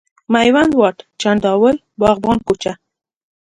میوند 0.33 0.71
واټ، 0.79 0.97
چنداول، 1.21 1.75
باغبان 2.01 2.37
کوچه، 2.47 2.71